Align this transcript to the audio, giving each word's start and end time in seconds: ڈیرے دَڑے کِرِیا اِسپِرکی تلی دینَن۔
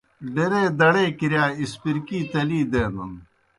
ڈیرے 0.33 0.63
دَڑے 0.79 1.05
کِرِیا 1.17 1.43
اِسپِرکی 1.61 2.19
تلی 2.31 2.61
دینَن۔ 2.71 3.13